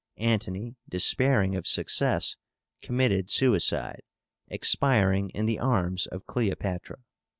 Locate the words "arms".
5.59-6.07